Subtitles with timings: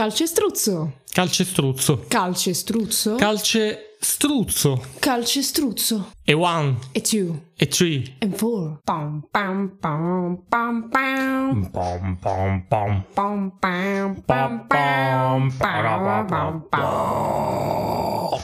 [0.00, 0.94] Calcestruzzo.
[1.12, 2.06] Calcestruzzo.
[2.08, 3.16] Calcestruzzo.
[3.16, 4.82] Calcestruzzo.
[4.98, 6.12] Calcestruzzo.
[6.24, 6.78] E one.
[6.94, 7.38] E two.
[7.58, 8.16] E three.
[8.22, 8.78] And four.
[8.82, 10.38] Pam pam pam.
[10.48, 12.16] Pom pom pom.
[12.16, 18.38] Pam pam pam Pam, pam pam, pam pam.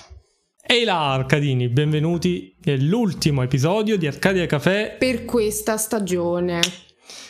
[0.68, 4.96] Ehi là Arcadini, benvenuti nell'ultimo episodio di Arcadia Café.
[4.98, 6.60] Per questa stagione.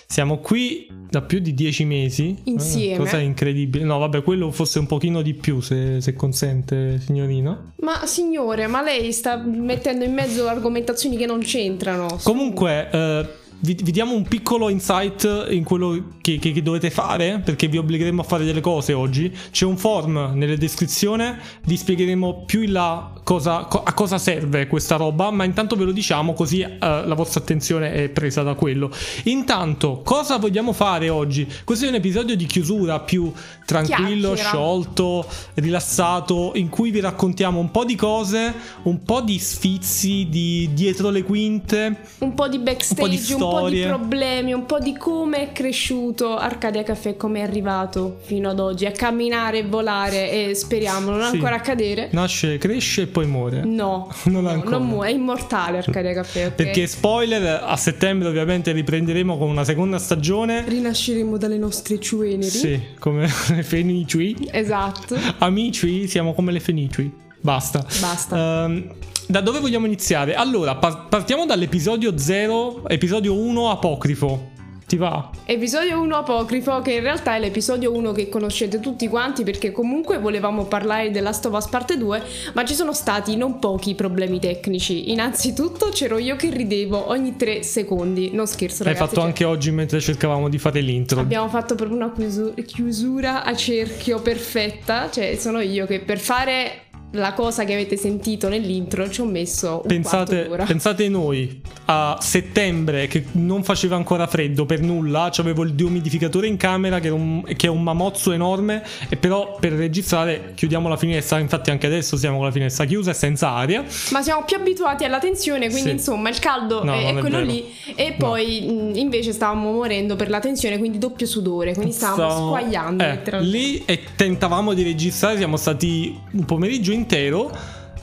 [0.06, 2.36] Siamo qui da più di dieci mesi.
[2.44, 2.94] Insieme.
[2.94, 3.84] Eh, cosa incredibile.
[3.84, 7.72] No, vabbè, quello fosse un pochino di più, se, se consente, signorina.
[7.80, 12.18] Ma signore, ma lei sta mettendo in mezzo argomentazioni che non c'entrano.
[12.22, 13.26] Comunque, eh,
[13.60, 17.78] vi, vi diamo un piccolo insight in quello che, che- che dovete fare, perché vi
[17.78, 19.32] obbligheremo a fare delle cose oggi.
[19.50, 24.66] C'è un form nella descrizione, vi spiegheremo più in là cosa- co- a cosa serve
[24.66, 28.54] questa roba, ma intanto ve lo diciamo così eh, la vostra attenzione è presa da
[28.54, 28.90] quello.
[29.24, 31.46] Intanto, cosa vogliamo fare oggi?
[31.64, 33.32] Questo è un episodio di chiusura più
[33.64, 34.48] tranquillo, Chiacchiera.
[34.48, 40.70] sciolto, rilassato, in cui vi raccontiamo un po' di cose, un po' di sfizi, di
[40.72, 42.00] dietro le quinte.
[42.18, 43.44] Un po' di backstage, un po' di, storie.
[43.86, 48.86] Problemi, un po' di come è cresciuto Arcadia Caffè, come è arrivato fino ad oggi
[48.86, 51.34] a camminare e volare e speriamo non Sì.
[51.36, 52.08] ancora accadere.
[52.12, 53.62] Nasce, cresce e poi muore.
[53.64, 54.78] No, Non no, ancora.
[54.78, 56.52] non muore, è immortale Arcadia Caffè, ok?
[56.52, 60.64] Perché spoiler, a settembre ovviamente riprenderemo con una seconda stagione.
[60.66, 62.42] rinasceremo dalle nostre ceneri.
[62.42, 64.48] Sì, come le fenicui.
[64.50, 65.16] Esatto.
[65.38, 67.12] Amici, siamo come le fenicui.
[67.40, 67.84] Basta.
[68.00, 68.64] Basta.
[68.64, 68.92] Ehm,
[69.26, 70.34] da dove vogliamo iniziare?
[70.34, 74.54] Allora, par- partiamo dall'episodio 0, episodio 1 apocrifo.
[74.86, 75.30] Ti va?
[75.44, 80.18] Episodio 1 apocrifo, che in realtà è l'episodio 1 che conoscete tutti quanti, perché comunque
[80.18, 82.22] volevamo parlare della Us parte 2,
[82.52, 85.10] ma ci sono stati non pochi problemi tecnici.
[85.10, 88.30] Innanzitutto c'ero io che ridevo ogni 3 secondi.
[88.32, 89.08] Non scherzo, L'hai ragazzi.
[89.08, 91.18] fatto cioè, anche oggi mentre cercavamo di fare l'intro.
[91.18, 95.10] Abbiamo fatto proprio una chiusu- chiusura a cerchio perfetta.
[95.10, 96.82] Cioè, sono io che per fare
[97.12, 103.06] la cosa che avete sentito nell'intro ci ho messo un Pensate, pensate noi a settembre
[103.06, 107.68] che non faceva ancora freddo per nulla, avevo il dehumidificatore in camera che, un- che
[107.68, 112.36] è un mamozzo enorme e però per registrare chiudiamo la finestra, infatti anche adesso siamo
[112.36, 113.84] con la finestra chiusa e senza aria.
[114.10, 115.94] Ma siamo più abituati alla tensione, quindi Sì.
[115.94, 117.50] insomma il caldo No, è, è quello vero.
[117.50, 117.64] lì.
[117.94, 122.46] E poi mh, invece stavamo morendo per la tensione, quindi doppio sudore, quindi stavamo Stavamo-
[122.48, 127.50] squagliando eh, lì e tentavamo di registrare, siamo stati un pomeriggio intero,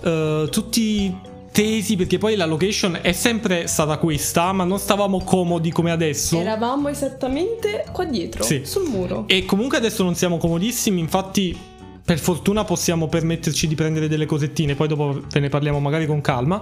[0.02, 5.72] eh, tutti tesi perché poi la location è sempre stata questa, ma non stavamo comodi
[5.72, 6.38] come adesso.
[6.40, 8.62] Eravamo esattamente qua dietro, Sì.
[8.64, 9.26] sul muro.
[9.28, 11.56] E comunque adesso non siamo comodissimi, infatti
[12.06, 16.22] per fortuna possiamo permetterci di prendere delle cosettine, poi dopo ve ne parliamo magari con
[16.22, 16.60] calma.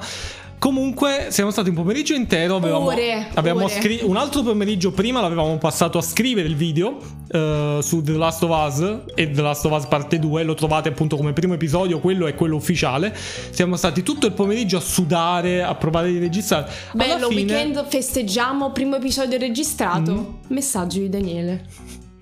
[0.61, 3.73] Comunque siamo stati un pomeriggio intero, avevamo, Ore, abbiamo ore.
[3.73, 6.99] scri- un altro pomeriggio prima l'avevamo passato a scrivere il video
[7.31, 10.89] eh, su The Last of Us e The Last of Us parte 2, lo trovate
[10.89, 13.11] appunto come primo episodio, quello è quello ufficiale.
[13.49, 16.69] Siamo stati tutto il pomeriggio a sudare, a provare di registrare.
[16.93, 20.11] Alla Bello, fine- weekend festeggiamo, primo episodio registrato.
[20.13, 20.53] Mm.
[20.53, 21.65] Messaggio di Daniele.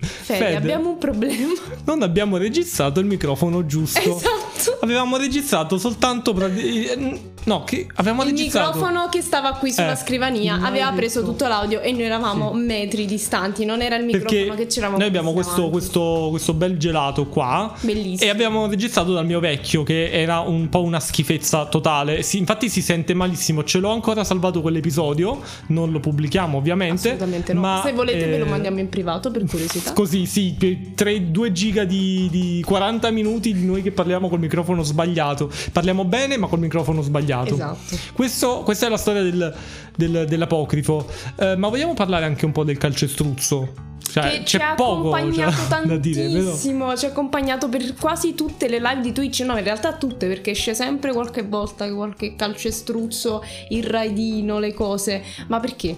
[0.00, 0.56] Fede, Fede.
[0.56, 1.52] abbiamo un problema.
[1.84, 3.98] Non abbiamo registrato il microfono giusto.
[4.00, 4.78] esatto.
[4.80, 6.34] Avevamo registrato soltanto.
[6.56, 8.74] eh, No, che avevamo Il registrato.
[8.74, 13.06] microfono che stava qui sulla Eh, scrivania aveva preso tutto l'audio e noi eravamo metri
[13.06, 17.26] distanti, non era il microfono Perché che c'eravamo noi abbiamo questo, questo, questo bel gelato
[17.26, 17.74] qua.
[17.80, 18.28] Bellissimo.
[18.30, 22.22] E abbiamo registrato dal mio vecchio, che era un po' una schifezza totale.
[22.22, 23.64] Sì, infatti si sente malissimo.
[23.64, 25.40] Ce l'ho ancora salvato quell'episodio.
[25.68, 27.08] Non lo pubblichiamo, ovviamente.
[27.08, 27.60] Assolutamente no.
[27.60, 29.92] Ma, Se volete ve lo eh, mandiamo in privato per curiosità.
[29.92, 35.50] Così, sì, 2 giga di, di 40 minuti di noi che parliamo col microfono sbagliato.
[35.72, 37.28] Parliamo bene, ma col microfono sbagliato.
[37.54, 37.96] Esatto.
[38.12, 39.54] Questo- questa è la storia del,
[39.96, 41.06] del- dell'apocrifo.
[41.36, 43.88] Eh, ma vogliamo parlare anche un po' del calcestruzzo?
[44.10, 47.94] Cioè, che ci c'è ha poco accompagnato cioè, da dire, tantissimo, ci ha accompagnato per
[47.94, 51.88] quasi tutte le live di Twitch, no in realtà tutte perché esce sempre qualche volta
[51.94, 55.96] qualche calcestruzzo, il raidino, le cose, ma perché?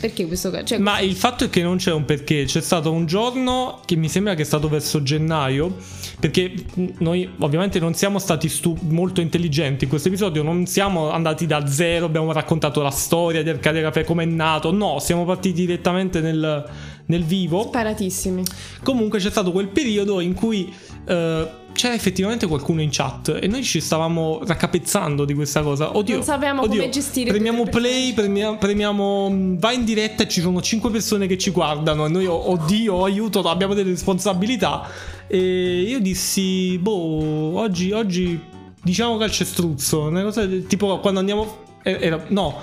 [0.00, 2.44] Perché questo ca- cioè, Ma il fatto è che non c'è un perché.
[2.44, 5.76] C'è stato un giorno che mi sembra che è stato verso gennaio.
[6.20, 6.52] Perché
[6.98, 10.42] noi ovviamente non siamo stati stu- molto intelligenti in questo episodio.
[10.42, 14.72] Non siamo andati da zero, abbiamo raccontato la storia di Arcadia Caffè, come è nato.
[14.72, 16.64] No, siamo partiti direttamente nel,
[17.06, 17.62] nel vivo.
[17.62, 18.42] sparatissimi.
[18.82, 20.72] Comunque c'è stato quel periodo in cui
[21.06, 25.96] eh, c'era effettivamente qualcuno in chat e noi ci stavamo raccapezzando di questa cosa.
[25.96, 30.28] Oddio, Non sapevamo oddio, come gestire Premiamo play, premia- premiamo mm, vai in diretta e
[30.28, 34.88] ci sono 5 persone che ci guardano e noi, oh, oddio, aiuto, abbiamo delle responsabilità.
[35.26, 38.40] E io dissi, boh, oggi, oggi
[38.82, 41.56] diciamo calcestruzzo, una cosa tipo quando andiamo...
[41.82, 42.60] eh, era- no.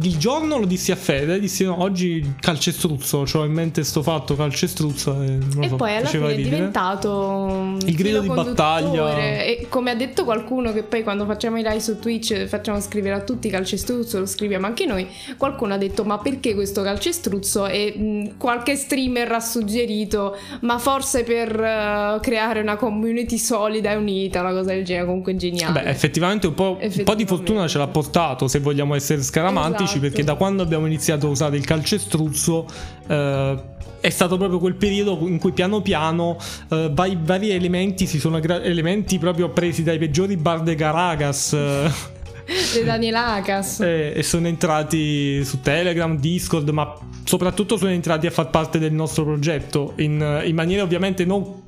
[0.00, 4.34] Il giorno lo dissi a Fede, dissi no, oggi calcestruzzo, ho in mente sto fatto
[4.36, 6.56] calcestruzzo e, non E so, poi alla fine è ridere.
[6.56, 9.16] diventato Il grido di battaglia.
[9.18, 13.14] E come ha detto qualcuno che poi quando facciamo i live su Twitch facciamo scrivere
[13.16, 15.06] a tutti calcestruzzo, lo scriviamo anche noi,
[15.36, 17.66] qualcuno ha detto ma perché questo calcestruzzo?
[17.66, 23.96] E mh, qualche streamer ha suggerito ma forse per eh, creare una community solida e
[23.96, 25.82] unita, una cosa del genere, comunque geniale.
[25.82, 27.26] Beh, effettivamente un po', un po' di Effettivamente.
[27.26, 29.85] fortuna ce l'ha portato, se vogliamo essere scaramantici, Esatto.
[30.00, 32.66] Perché da quando abbiamo iniziato a usare il calcestruzzo
[33.06, 33.62] eh,
[34.00, 36.36] è stato proprio quel periodo in cui piano piano
[36.70, 42.14] eh, vari, vari elementi si sono elementi proprio presi dai peggiori bar de Caracas eh,
[42.46, 43.80] De Daniel Acas.
[43.84, 46.94] e, e sono entrati su Telegram, Discord, ma
[47.24, 51.64] soprattutto sono entrati a far parte del nostro progetto in, in maniera ovviamente non,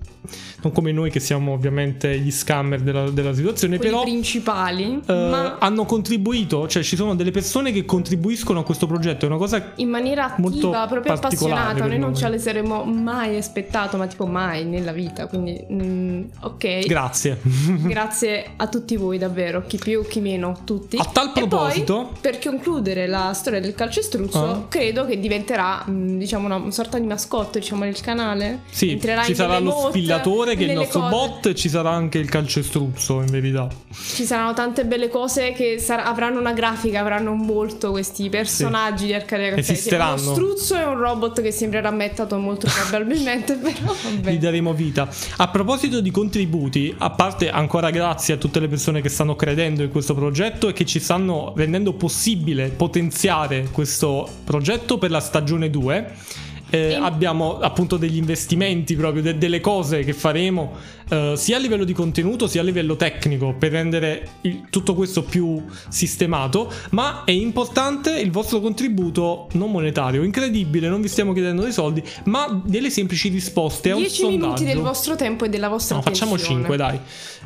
[0.63, 5.13] non come noi che siamo ovviamente gli scammer della, della situazione, quelli però principali, eh,
[5.13, 9.39] ma hanno contribuito, cioè ci sono delle persone che contribuiscono a questo progetto, è una
[9.39, 11.87] cosa in maniera molto attiva, proprio appassionata.
[11.87, 15.27] Noi non ce le saremmo mai aspettato, ma tipo mai nella vita.
[15.27, 16.87] Quindi, mm, ok.
[16.87, 17.39] grazie.
[17.89, 20.97] Grazie a tutti voi, davvero, chi più, chi meno, tutti.
[20.99, 24.65] A tal proposito- poi, per concludere la storia del calcestruzzo, Ah.
[24.69, 28.61] credo che diventerà, mh, diciamo, una, sorta di mascotte, diciamo, del canale.
[28.71, 31.11] Sì, Entrerà ci sarà lo emote, spillatore che è il nostro cose.
[31.11, 33.69] bot ci sarà anche il calcestruzzo in verità.
[33.91, 39.07] Ci saranno tante belle cose che sar- avranno una grafica, avranno un volto questi personaggi
[39.07, 39.61] di Arcadia Caffè.
[39.61, 40.23] Esisteranno.
[40.23, 44.31] Uno struzzo e un robot che sembrerà mettato molto probabilmente, però vabbè.
[44.31, 45.09] Gli daremo vita.
[45.37, 49.83] A proposito di contributi, a parte ancora grazie a tutte le persone che stanno credendo
[49.83, 55.71] in questo progetto e che ci stanno rendendo possibile potenziare questo progetto per la stagione
[55.71, 56.47] 2.
[56.71, 60.73] Eh, abbiamo appunto degli investimenti proprio, de- delle cose che faremo
[61.09, 65.23] eh, sia a livello di contenuto sia a livello tecnico per rendere il- tutto questo
[65.23, 71.63] più sistemato, ma è importante il vostro contributo non monetario, incredibile, non vi stiamo chiedendo
[71.63, 74.45] dei soldi, ma delle semplici risposte a un 10 sondaggio.
[74.45, 76.61] minuti del vostro tempo e della vostra No, facciamo attenzione.
[76.61, 76.99] 5, dai.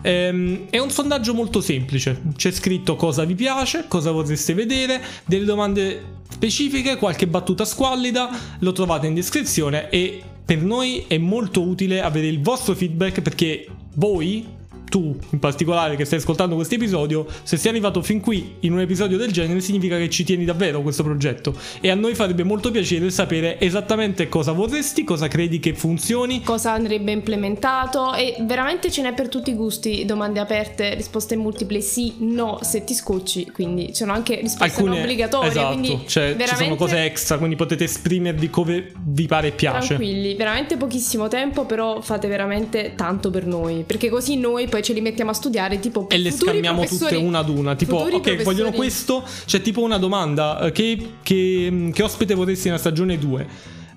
[0.03, 2.21] Ehm, è un sondaggio molto semplice.
[2.37, 8.29] C'è scritto cosa vi piace, cosa vorreste vedere, delle domande specifiche, qualche battuta squallida,
[8.61, 10.23] lo trovate in descrizione e
[10.53, 14.47] per noi è molto utile avere il vostro feedback perché voi
[14.93, 18.81] tu in particolare che stai ascoltando questo episodio, se sei arrivato fin qui in un
[18.81, 21.57] episodio del genere significa che ci tieni davvero a questo progetto.
[21.81, 26.73] E a noi farebbe molto piacere sapere esattamente cosa vorresti, cosa credi che funzioni, Cosa
[26.73, 28.13] andrebbe implementato?
[28.13, 32.85] E veramente ce n'è per tutti i gusti, domande aperte, risposte multiple, sì, no, se
[32.85, 36.77] ti scocci, quindi ci sono anche risposte non obbligatorie, esatto, quindi cioè ci veramente sono
[36.77, 39.95] cose extra, quindi potete esprimervi come vi pare e piace.
[39.95, 44.93] tranquilli, veramente pochissimo tempo, però fate veramente tanto per noi, perché così noi poi ce
[44.93, 47.75] li mettiamo a studiare tipo E le scambiamo tutte una ad una.
[47.75, 49.25] Tipo, ok, professori- vogliono questo.
[49.47, 50.61] C'è tipo una domanda.
[50.67, 53.47] eh, Che, che- che ospite vorresti nella stagione 2?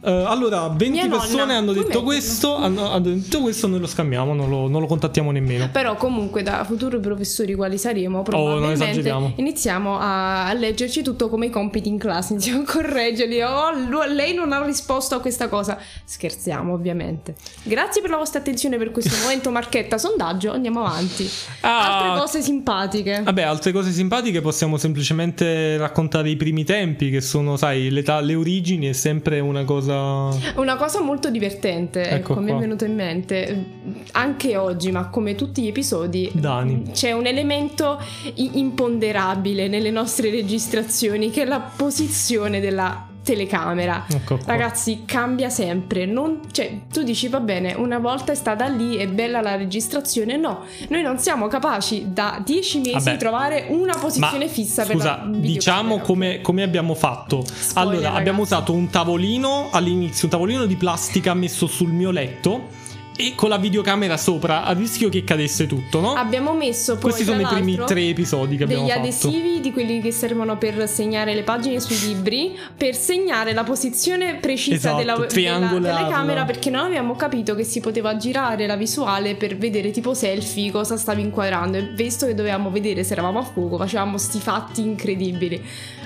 [0.06, 2.56] Eh, allora, 20 Mia nonna, persone hanno detto questo.
[2.56, 5.70] Hanno, hanno detto questo, noi lo scambiamo, non lo, non lo contattiamo nemmeno.
[5.72, 9.34] Però comunque da futuri professori quali saremo Oh, probabilmente esageriamo.
[9.38, 13.42] iniziamo a, a leggerci tutto come i compiti in classe, iniziamo a correggerli.
[13.42, 13.72] Oh,
[14.08, 15.78] lei non ha risposto a questa cosa.
[16.04, 17.36] Scherziamo ovviamente.
[17.64, 21.28] Grazie per la vostra attenzione per questo momento marchetta sondaggio, andiamo avanti.
[21.62, 22.04] Ah.
[22.06, 23.22] Altre cose simpatiche.
[23.24, 28.36] Vabbè, altre cose simpatiche possiamo semplicemente raccontare i primi tempi, che sono, sai, l'età, le
[28.36, 29.95] origini è sempre una cosa.
[30.56, 33.66] Una cosa molto divertente, Ecco ecco, mi è venuto in mente,
[34.12, 36.92] anche oggi, ma come tutti gli episodi, Dani.
[36.92, 38.00] c'è un elemento
[38.36, 44.06] imponderabile nelle nostre registrazioni che è la posizione della telecamera.
[44.08, 44.46] Ecco qua.
[44.54, 46.06] Ragazzi, cambia sempre.
[46.06, 50.38] Non, cioè, tu dici va bene, una volta è stata lì, è bella la registrazione.
[50.38, 53.12] No, noi non siamo capaci da dieci mesi Vabbè.
[53.12, 55.48] di trovare una posizione Ma, fissa per scusa, la videocamera.
[55.54, 57.44] diciamo come, come abbiamo fatto.
[57.74, 58.42] allora, abbiamo ragazzi.
[58.42, 62.84] usato un tavolino all'inizio, un tavolino di plastica messo sul mio letto
[63.18, 66.14] e con la videocamera sopra a rischio che cadesse tutto, no?
[66.14, 69.02] Abbiamo messo poi Questi sono i primi tre episodi che abbiamo degli fatto.
[69.08, 74.36] adesivi di quelli che servono per segnare le pagine sui libri per segnare la posizione
[74.36, 79.36] precisa Esatto, della, della telecamera perché non avevamo capito che si poteva girare la visuale
[79.36, 83.44] per vedere tipo selfie cosa stavi inquadrando e visto che dovevamo vedere se eravamo a
[83.44, 85.64] fuoco facevamo sti fatti incredibili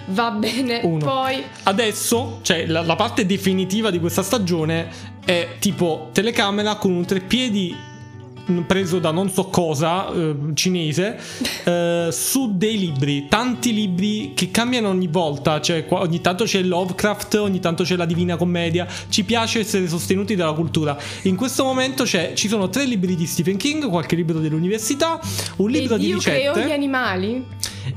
[0.09, 1.05] va bene Uno.
[1.05, 4.89] poi Adesso, cioè la, la parte definitiva di questa stagione
[5.23, 7.75] è tipo telecamera con un treppiedi
[8.65, 11.19] preso da non so cosa eh, cinese
[11.63, 16.61] eh, su dei libri tanti libri che cambiano ogni volta cioè qua- ogni tanto c'è
[16.61, 21.63] Lovecraft ogni tanto c'è la Divina Commedia ci piace essere sostenuti dalla cultura in questo
[21.63, 25.19] momento c'è, ci sono tre libri di Stephen King qualche libro dell'università
[25.57, 27.45] un libro e di Dio creò gli ricette animali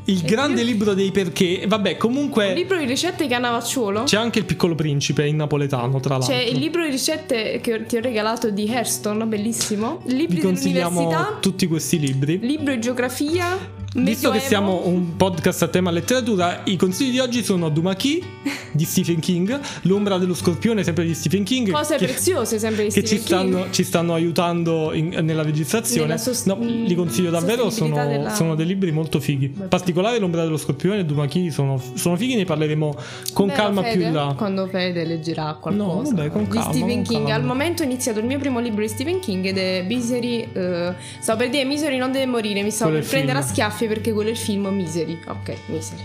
[0.04, 1.64] Il grande libro dei perché.
[1.66, 2.48] Vabbè, comunque.
[2.48, 4.04] Un libro di ricette che ha Navacciuolo.
[4.04, 6.34] C'è anche il piccolo principe in napoletano, tra l'altro.
[6.34, 10.00] C'è il libro di ricette che ti ho regalato di Hairston, bellissimo.
[10.06, 12.40] Libri Vi consigliamo tutti questi libri.
[12.40, 13.81] Libro di geografia.
[13.94, 18.24] Visto che siamo un podcast a tema letteratura, i consigli di oggi sono Dumaki
[18.72, 21.70] di Stephen King, L'ombra dello scorpione, sempre di Stephen King.
[21.72, 23.52] Cose che- preziose sempre di che ci Stephen King.
[23.58, 26.06] stanno, ci stanno aiutando in- nella registrazione.
[26.06, 29.52] Nella sost- no, li consiglio davvero, sono, della- sono dei libri molto fighi.
[29.54, 32.94] In particolare L'ombra dello scorpione e Dumaki sono, sono fighi, ne parleremo
[33.34, 33.96] con Vero, calma Fede?
[33.98, 34.34] più in là.
[34.38, 37.20] Quando Fede leggerà qualcosa No, vabbè, con calma, di Stephen King.
[37.26, 37.34] calma.
[37.34, 40.48] Al momento ho iniziato il mio primo libro di Stephen King ed è Misery.
[40.50, 43.80] eh, stavo per dire Misery non deve morire, mi stavo per prendere a film.
[43.82, 45.18] Schiaffi perché quello è il film Misery.
[45.26, 46.02] Ok, Misery.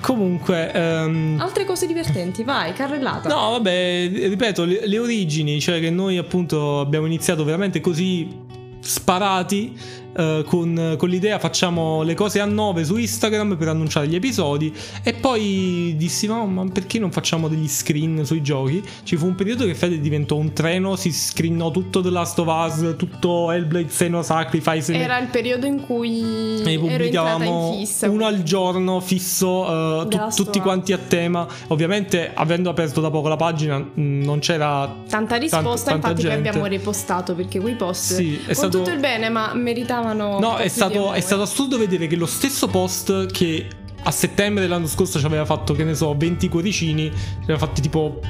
[0.00, 3.28] Comunque, ehm, Altre cose divertenti, vai, carrellata.
[3.28, 8.44] No, vabbè, ripeto, le, le origini, cioè che noi appunto abbiamo iniziato veramente così
[8.80, 9.76] sparati
[10.16, 14.72] eh, con, con l'idea facciamo le cose a 9 su Instagram per annunciare gli episodi
[15.02, 18.82] e poi dissi no, ma perché non facciamo degli screen sui giochi?
[19.02, 22.46] Ci fu un periodo che Fede diventò un treno, si screenò tutto The Last of
[22.48, 24.92] Us, tutto Hellblade Senua Sacrifice.
[24.94, 28.08] Era il periodo in cui ne pubblicavamo in fissa.
[28.08, 33.28] uno al giorno fisso eh, tu- tutti quanti a tema ovviamente avendo aperto da poco
[33.28, 36.48] la pagina mh, non c'era Tanta risposta, tanta infatti, che gente.
[36.48, 40.05] abbiamo ripostato perché quei post, Sì, con stato- tutto il bene, ma meritavano.
[40.12, 43.68] Un no è stato, è stato assurdo vedere che lo stesso post che
[44.02, 47.80] a settembre dell'anno scorso ci aveva fatto che ne so 20 cuoricini ci aveva fatti
[47.80, 48.20] tipo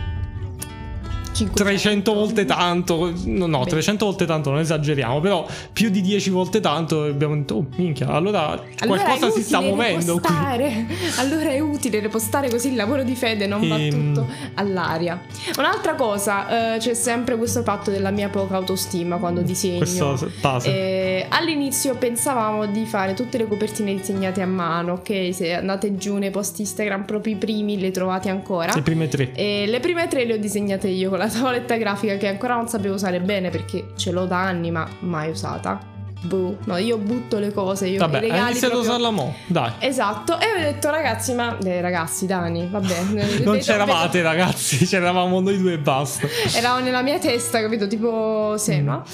[1.45, 3.71] 300 volte tanto no no Beh.
[3.71, 8.09] 300 volte tanto non esageriamo però più di 10 volte tanto abbiamo detto oh minchia
[8.09, 10.35] allora, Allora qualcosa si sta muovendo qui.
[11.19, 14.15] Allora è utile repostare così il lavoro di Fede non va Ehm.
[14.15, 15.21] tutto all'aria.
[15.59, 19.79] Un'altra cosa, eh, c'è sempre questo fatto della mia poca autostima quando disegno.
[19.79, 25.31] questo base Eh, all'inizio pensavamo di fare tutte le copertine disegnate a mano, ok?
[25.35, 28.73] Se andate giù nei post Instagram, proprio i primi li trovate ancora.
[28.75, 32.17] le prime tre E le prime tre le ho disegnate io con la tavoletta grafica
[32.17, 35.95] che ancora non sapevo usare bene perché ce l'ho da anni ma mai usata.
[36.19, 39.11] Boh, no, io butto le cose, io i vabbè hai regali iniziato proprio- a usarla
[39.11, 43.01] mo dai Esatto, e ho detto ragazzi, ma eh, ragazzi, Dani, vabbè.
[43.13, 46.27] Non vedo- c'eravate ragazzi, c'eravamo noi due e basta.
[46.57, 47.87] Eravamo nella mia testa, capito?
[47.87, 49.05] Tipo Senua.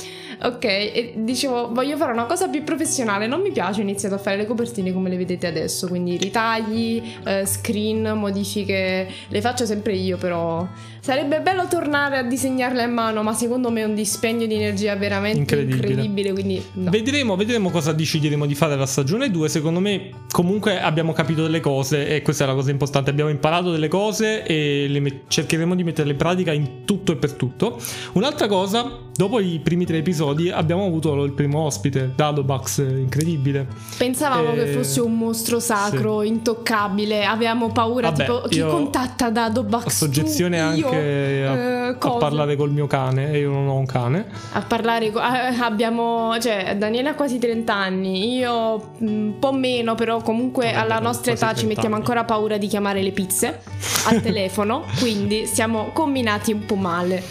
[0.45, 3.29] Ok, e dicevo, voglio fare una cosa più professionale.
[3.29, 5.87] Non mi piace, ho iniziato a fare le copertine come le vedete adesso.
[5.87, 9.07] Quindi ritagli, eh, screen, modifiche.
[9.29, 10.67] Le faccio sempre io, però.
[11.01, 14.95] Sarebbe bello tornare a disegnarle a mano, ma secondo me è un dispendio di energia
[14.95, 15.89] veramente Incredibile.
[15.89, 16.33] incredibile.
[16.33, 16.91] quindi no.
[16.91, 19.49] Vedremo, vedremo cosa decideremo di fare la stagione 2.
[19.49, 23.11] Secondo me, comunque, abbiamo capito delle cose e questa è la cosa importante.
[23.11, 27.17] Abbiamo imparato delle cose e le met- cercheremo di metterle in pratica in tutto e
[27.17, 27.81] per tutto.
[28.13, 33.67] Un'altra cosa, dopo i primi tre episodi, abbiamo avuto il primo ospite, Dadobax, incredibile.
[33.97, 39.31] Pensavamo Eh, che fosse un mostro sacro, intoccabile, avevamo paura, Vabbè, tipo chi io contatta
[39.31, 39.85] da Dobax?
[39.87, 40.87] Ho soggezione Tu, io?
[40.87, 40.97] anche
[41.47, 44.27] a, Eh, a parlare col mio cane e io non ho un cane.
[44.53, 45.13] A parlare, eh,
[45.61, 50.77] abbiamo, cioè Daniele ha quasi 30 anni, io mm, un po' meno, però comunque vabbè,
[50.77, 52.05] alla nostra età ci 30 mettiamo anni.
[52.05, 53.61] ancora paura di chiamare le pizze
[54.07, 57.23] al telefono, quindi siamo combinati un po' male.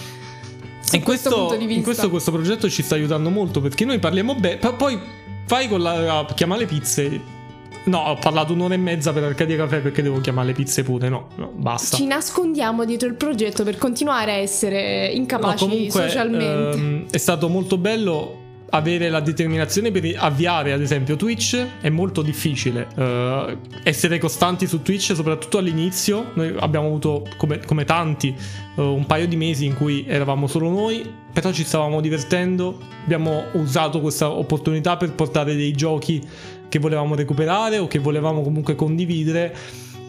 [0.92, 1.78] Su in questo, punto di vista.
[1.80, 4.58] in questo questo progetto ci sta aiutando molto perché noi parliamo bene.
[4.58, 5.00] Poi
[5.46, 7.40] fai con la chiamare le pizze.
[7.84, 11.10] No, ho parlato un'ora e mezza per Arcadia Caffè perché devo chiamare le pizze pure.
[11.10, 11.98] No, no basta.
[11.98, 16.78] Ci nascondiamo dietro il progetto per continuare a essere No, incapaci comunque socialmente.
[16.78, 18.41] ehm, è stato molto bello
[18.72, 22.88] avere la determinazione per avviare ad esempio Twitch è molto difficile.
[22.96, 28.34] Eh, essere costanti su Twitch soprattutto all'inizio noi abbiamo avuto come, come tanti
[28.76, 33.46] eh, un paio di mesi in cui eravamo solo noi però ci stavamo divertendo abbiamo
[33.54, 36.22] usato questa opportunità per portare dei giochi
[36.70, 39.54] che volevamo recuperare o che volevamo comunque condividere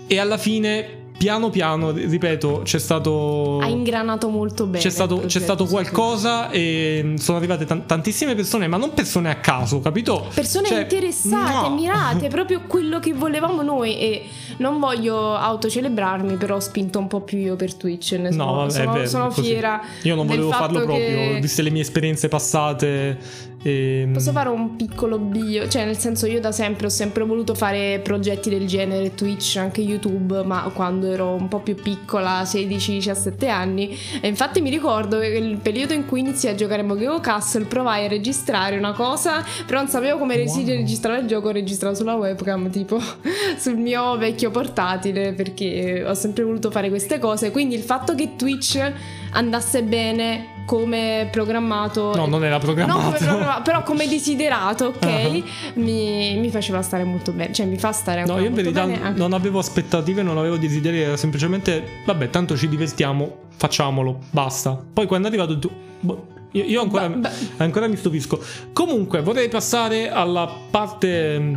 [0.06, 4.82] e alla fine piano piano ripeto c'è stato ha ingranato molto bene.
[4.82, 9.36] c'è stato, c'è stato qualcosa e sono arrivate tan- tantissime persone, ma non persone a
[9.36, 10.26] caso, capito?
[10.34, 11.74] Persone Cioè, interessate, no.
[11.76, 14.24] mirate, proprio quello che volevamo noi e
[14.56, 18.70] non voglio autocelebrarmi, però ho spinto un po' più io per Twitch, ne No, vabbè,
[18.70, 19.80] sono, vero, sono fiera.
[20.02, 23.50] Io non volevo farlo fatto proprio, che- viste le mie esperienze passate.
[23.64, 24.08] E...
[24.12, 25.68] Posso fare un piccolo bio?
[25.68, 29.80] Cioè, nel senso, io da sempre ho sempre voluto fare progetti del genere, Twitch, anche
[29.80, 33.96] YouTube, ma quando ero un po' più piccola, 16-17 anni.
[34.20, 37.64] E infatti mi ricordo che il periodo in cui iniziai a giocare a Pokémon Castle
[37.64, 40.64] provai a registrare una cosa, però non sapevo come Wow.
[40.66, 42.98] registrare il gioco, ho registrato sulla webcam, tipo
[43.58, 47.50] sul mio vecchio portatile, perché ho sempre voluto fare queste cose.
[47.50, 48.92] Quindi il fatto che Twitch
[49.32, 52.14] andasse bene come programmato.
[52.14, 52.98] No, non era programmato.
[52.98, 55.04] No, come programmato, però come desiderato, ok?
[55.04, 55.42] Uh-huh.
[55.82, 57.52] mi, mi, faceva stare molto bene.
[57.52, 61.16] Cioè, mi fa stare No, io in verità non avevo aspettative, non avevo desideri, era
[61.16, 64.80] semplicemente, vabbè, tanto ci divertiamo, facciamolo, basta.
[64.92, 65.70] Poi quando è arrivato tu...
[66.00, 67.32] Boh, io, io ancora, Ba- ba-
[67.64, 68.40] ancora mi stupisco.
[68.72, 71.54] Comunque, vorrei passare alla parte mm,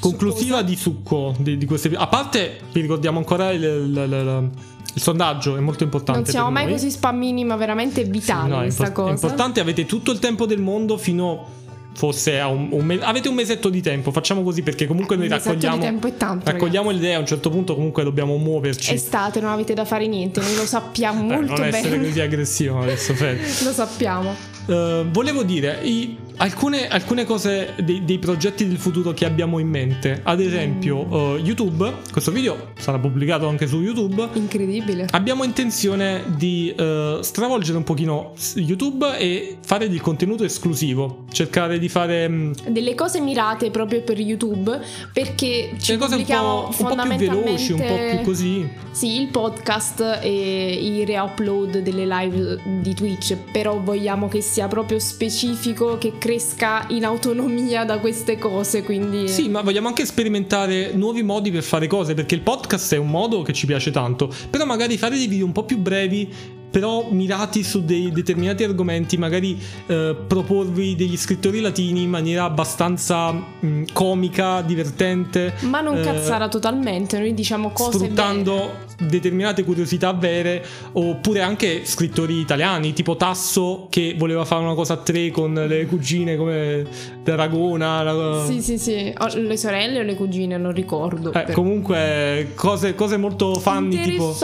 [0.00, 0.62] conclusiva Succosa.
[0.62, 1.90] di succo di, di queste.
[1.94, 4.50] A parte, vi ricordiamo ancora il, il- il-
[4.94, 6.20] il sondaggio, è molto importante.
[6.22, 6.72] Non siamo mai noi.
[6.72, 9.10] così spammini, ma veramente Sì, vitale no, è questa impor- cosa.
[9.10, 11.58] È importante, avete tutto il tempo del mondo fino.
[11.92, 15.26] Forse a un, un me- avete un mesetto di tempo, facciamo così perché comunque noi
[15.26, 17.14] Un mesetto di raccogliamo, tempo è tanto, raccogliamo le idee.
[17.14, 18.94] A un certo punto, comunque, dobbiamo muoverci.
[18.94, 22.06] Estate, non avete da fare niente, noi lo sappiamo Eh, molto non essere bene.
[22.06, 23.38] così aggressivo adesso, Fred.
[23.64, 24.34] Lo sappiamo.
[24.66, 29.68] Eh, volevo dire i- alcune, alcune cose dei, dei progetti del futuro che abbiamo in
[29.68, 30.20] mente.
[30.22, 31.12] Ad esempio, Mm.
[31.12, 31.92] eh, YouTube.
[32.10, 34.28] Questo video sarà pubblicato anche su YouTube.
[34.32, 35.06] Incredibile.
[35.10, 41.24] Abbiamo intenzione di eh, stravolgere un pochino YouTube e fare del contenuto esclusivo.
[41.30, 44.80] Cercare di fare mm, Delle cose mirate proprio per YouTube
[45.12, 48.68] perché ci cose un po', un po' più veloci, un po' più così.
[48.90, 54.98] Sì, il podcast e i reupload delle live di Twitch, però vogliamo che sia proprio
[54.98, 61.24] specifico, che cresca in autonomia da queste cose, quindi Sì, ma vogliamo anche sperimentare nuovi
[61.24, 64.64] modi per fare cose, perché il podcast è un modo che ci piace tanto, però
[64.64, 69.60] magari fare dei video un po' più brevi, però mirati su dei determinati argomenti, magari
[69.86, 75.54] eh, proporvi degli scrittori latini in maniera abbastanza mh, comica, divertente.
[75.62, 82.38] ma non eh, cazzara totalmente, noi diciamo cose sfruttando determinate curiosità vere oppure anche scrittori
[82.38, 86.86] italiani tipo Tasso che voleva fare una cosa a tre con le cugine come
[87.22, 88.44] Dragona la-.
[88.46, 91.28] Sì, sì, sì, O le sorelle o le cugine, non ricordo.
[91.30, 91.52] eh, però.
[91.52, 94.36] comunque cose, cose molto funny tipo,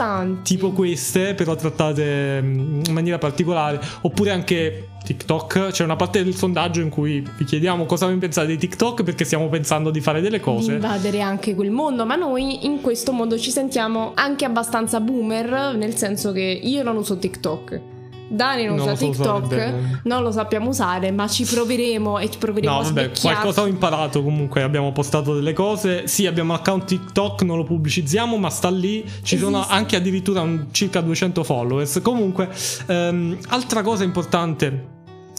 [0.43, 6.35] tipo queste però trattate mm, in maniera particolare oppure anche TikTok c'è una parte del
[6.35, 10.19] sondaggio in cui vi chiediamo cosa vi pensate di TikTok perché stiamo pensando di fare
[10.19, 14.43] delle di cose invadere anche quel mondo, ma noi in questo mondo ci sentiamo anche
[14.43, 17.81] abbastanza boomer, nel senso che io non uso TikTok.
[18.29, 22.37] Dani non, Non usa so TikTok, non lo sappiamo usare, ma ci proveremo e ci
[22.37, 24.61] proveremo No, a vabbè, qualcosa ho imparato comunque.
[24.61, 26.07] Abbiamo postato delle cose.
[26.07, 29.05] Sì, abbiamo un account TikTok, non lo pubblicizziamo, ma sta lì.
[29.23, 29.73] Ci sono Esiste.
[29.73, 32.01] anche addirittura un- circa 200 followers.
[32.03, 32.49] Comunque,
[32.87, 34.95] ehm, altra cosa importante.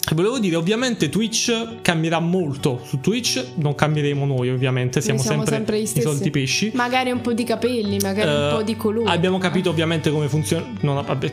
[0.09, 5.45] Che Volevo dire, ovviamente Twitch cambierà molto su Twitch, non cambieremo noi ovviamente, siamo, siamo
[5.45, 5.55] sempre,
[5.87, 6.71] sempre i soliti pesci.
[6.73, 9.11] Magari un po' di capelli, magari un Eh, po' di colore.
[9.11, 10.65] Abbiamo capito ovviamente come funziona.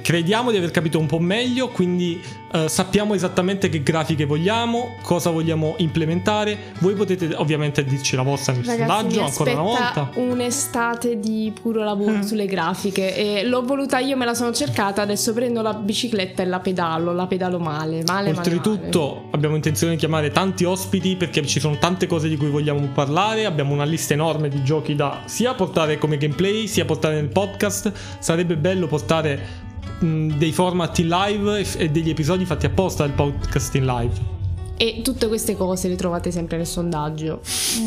[0.01, 1.69] crediamo di aver capito un po' meglio.
[1.69, 2.19] Quindi
[2.55, 6.57] eh, sappiamo esattamente che grafiche vogliamo, cosa vogliamo implementare.
[6.79, 10.09] Voi potete ovviamente dirci la vostra nel sondaggio ancora una volta.
[10.15, 15.33] un'estate di puro lavoro sulle grafiche e l'ho voluta io, me la sono cercata, adesso
[15.33, 19.99] prendo la bicicletta e la pedalo, la pedalo male, male, male, Oltretutto abbiamo intenzione di
[19.99, 24.13] chiamare tanti ospiti perché ci sono tante cose di cui vogliamo parlare, abbiamo una lista
[24.13, 29.63] enorme di giochi da sia portare come gameplay sia portare nel podcast, sarebbe bello portare
[30.05, 34.33] mh, dei format in live e, e degli episodi fatti apposta del podcast in live.
[34.77, 37.39] E tutte queste cose le trovate sempre nel sondaggio.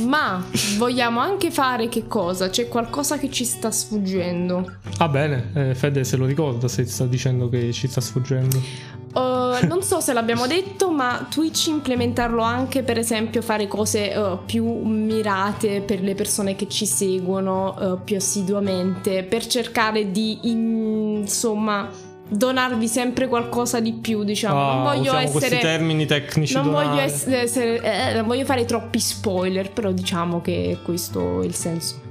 [0.07, 0.43] Ma
[0.79, 2.49] vogliamo anche fare che cosa?
[2.49, 4.73] C'è qualcosa che ci sta sfuggendo.
[4.97, 8.97] Ah bene, eh, Fede se lo ricorda se sta dicendo che ci sta sfuggendo.
[9.13, 14.39] Uh, non so se l'abbiamo detto, ma Twitch implementarlo anche, per esempio, fare cose uh,
[14.47, 21.91] più mirate per le persone che ci seguono uh, più assiduamente, per cercare di, insomma,
[22.29, 24.59] donarvi sempre qualcosa di più, diciamo.
[24.59, 25.59] Ah, non voglio essere.
[25.59, 26.55] termini tecnici.
[26.55, 26.87] Non donare.
[26.89, 31.55] voglio, ess- essere, eh, non voglio fare troppi spoiler, però diciamo che è questo il
[31.55, 32.07] senso.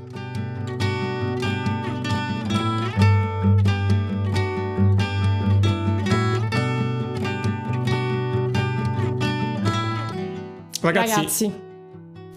[10.79, 11.53] Ragazzi, Ragazzi,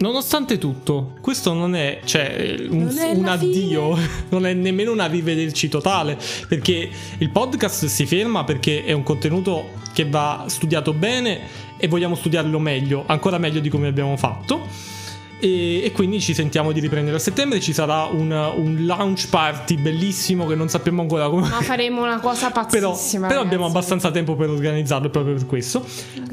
[0.01, 3.97] nonostante tutto, questo non è, cioè, un, Non è un addio,
[4.29, 9.79] non è nemmeno un arrivederci totale, perché il podcast si ferma perché è un contenuto
[9.93, 11.39] che va studiato bene
[11.77, 14.99] e vogliamo studiarlo meglio, ancora meglio di come abbiamo fatto.
[15.41, 17.59] E, e quindi ci sentiamo di riprendere a settembre.
[17.59, 21.47] Ci sarà un, un launch party bellissimo che non sappiamo ancora come.
[21.49, 23.27] ma faremo una cosa Però, pazzissima.
[23.27, 23.77] però abbiamo ragazzi.
[23.77, 25.83] abbastanza tempo per organizzarlo proprio per questo.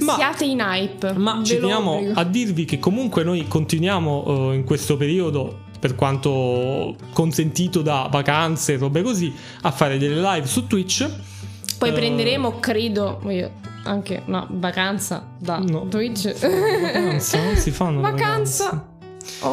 [0.01, 1.12] Ma Siate in hype.
[1.14, 6.94] Ma ci teniamo a dirvi che comunque noi continuiamo eh, in questo periodo, per quanto
[7.12, 11.09] consentito da vacanze e robe così, a fare delle live su Twitch.
[11.79, 13.53] Poi Eh, prenderemo, credo, io,
[13.85, 15.87] anche una vacanza da No.
[15.88, 16.35] Twitch.
[16.40, 18.87] Vacanza, non si fanno le Vacanza.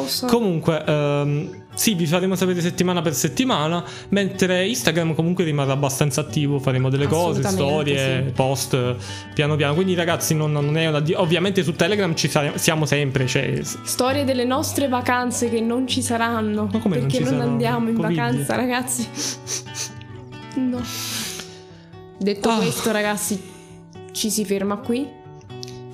[0.07, 0.25] So.
[0.27, 6.57] Comunque, ehm, sì, vi faremo sapere settimana per settimana, mentre Instagram comunque rimarrà abbastanza attivo,
[6.59, 8.31] faremo delle cose, storie, sì.
[8.31, 8.95] post
[9.33, 9.73] piano piano.
[9.75, 13.59] Quindi ragazzi, non, non è una di- ovviamente su Telegram ci sare- siamo sempre, cioè
[13.63, 16.69] Storie delle nostre vacanze che non ci saranno.
[16.71, 17.51] Ma come non perché non, saranno?
[17.51, 18.15] andiamo in Covid.
[18.15, 19.07] vacanza, ragazzi.
[20.57, 20.81] No.
[22.17, 22.55] Detto Ah.
[22.55, 23.41] questo, ragazzi,
[24.13, 25.05] ci si ferma qui.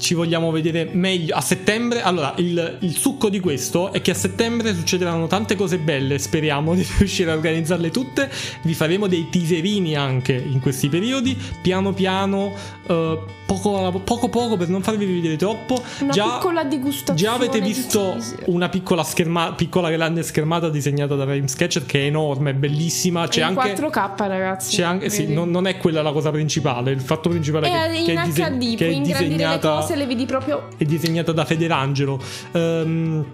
[0.01, 2.01] Ci vogliamo vedere meglio a settembre.
[2.01, 6.17] Allora, il, il succo di questo è che a settembre succederanno tante cose belle.
[6.17, 8.29] Speriamo di riuscire a organizzarle tutte.
[8.63, 11.37] Vi faremo dei teaserini anche in questi periodi.
[11.61, 12.53] Piano piano,
[12.87, 15.81] eh, poco, poco poco per non farvi vedere troppo.
[15.99, 17.19] Una già, piccola degustazione.
[17.19, 22.05] già avete visto una piccola, scherma, piccola grande schermata disegnata da Rhyme Sketcher che è
[22.05, 23.27] enorme, è bellissima.
[23.27, 23.75] C'è in anche.
[23.75, 24.75] 4K, ragazzi.
[24.75, 26.91] C'è anche, sì, non, non è quella la cosa principale.
[26.91, 29.95] Il fatto principale è È che, che in è, dise- HD, che è disegnata cose
[29.95, 30.67] le vedi proprio.
[30.77, 32.19] è disegnata da Federangelo.
[32.53, 33.25] Ehm,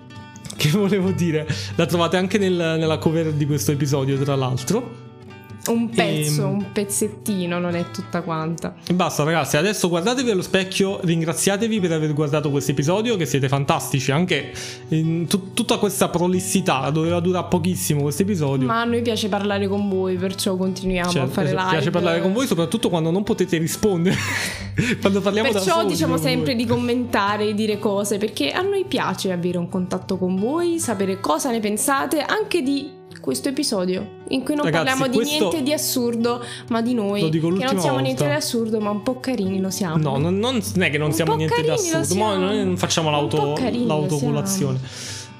[0.56, 1.48] che volevo dire?
[1.76, 5.06] La trovate anche nel- nella cover di questo episodio, tra l'altro.
[5.67, 6.49] Un pezzo, Ehm.
[6.49, 8.75] un pezzettino, non è tutta quanta.
[8.88, 9.58] E basta, ragazzi.
[9.58, 10.99] Adesso guardatevi allo specchio.
[11.03, 13.15] Ringraziatevi per aver guardato questo episodio.
[13.17, 14.12] Che siete fantastici.
[14.12, 14.51] Anche
[14.89, 16.89] in tu- tutta questa prolissità.
[16.89, 18.67] Doveva durare pochissimo questo episodio.
[18.67, 21.75] Ma a noi piace parlare con voi, perciò continuiamo Cioè, a fare esatto, live.
[21.75, 24.15] piace parlare con voi, soprattutto quando non potete rispondere.
[25.01, 26.21] quando parliamo da Perciò soli diciamo voi.
[26.23, 31.19] sempre di commentare, dire cose, perché a noi piace avere un contatto con voi, sapere
[31.19, 32.89] cosa ne pensate anche di
[33.28, 37.20] questo episodio, in cui non Ragazzi, parliamo di niente di assurdo, ma di noi.
[37.20, 38.02] Lo dico che non siamo volta.
[38.02, 39.98] niente di assurdo, ma un po' carini lo siamo.
[39.98, 43.54] No, non, non- è che non Un siamo niente di assurdo, ma non facciamo l'auto,
[43.86, 44.80] l'autocolazione.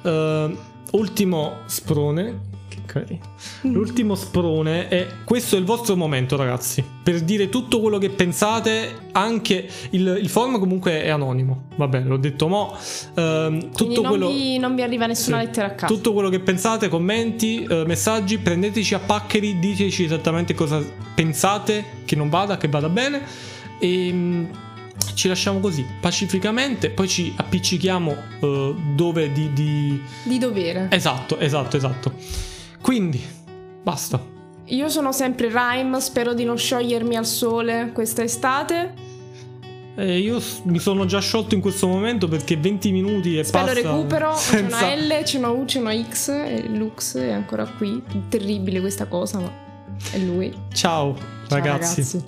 [0.02, 0.58] Eh,
[0.92, 2.56] ultimo sprone.
[2.70, 3.20] Che carino.
[3.62, 6.84] L'ultimo sprone è questo è il vostro momento, ragazzi.
[7.04, 9.06] Per dire tutto quello che pensate.
[9.14, 11.64] Anche il, il forum comunque è anonimo.
[11.76, 12.76] Vabbè, l'ho detto mo.
[13.16, 14.28] Ehm, tutto non, quello.
[14.30, 15.46] vi, non vi arriva nessuna Sì.
[15.46, 15.94] lettera a caso.
[15.94, 20.84] Tutto quello che pensate, commenti, eh, messaggi, prendeteci a paccheri, diteci esattamente cosa
[21.16, 23.22] pensate, che non vada, che vada bene.
[23.80, 24.46] E mm,
[25.14, 30.88] ci lasciamo così, pacificamente, poi ci appiccichiamo eh, dove di, di- Di dovere.
[30.92, 32.12] Esatto, esatto, esatto.
[32.82, 33.22] Quindi,
[33.84, 34.20] basta.
[34.66, 39.06] Io sono sempre Rhyme, spero di non sciogliermi al sole questa estate.
[39.96, 43.82] Eh, io mi sono già sciolto in questo momento perché 20 minuti e Spero passa
[43.82, 44.36] recupero.
[44.36, 48.04] senza- C'è una L, c'è una U, c'è una X e Lux è ancora qui.
[48.30, 49.52] Terribile questa cosa, ma
[50.12, 50.54] è lui.
[50.74, 52.02] Ciao, Ciao, ragazzi.
[52.02, 52.24] ragazzi.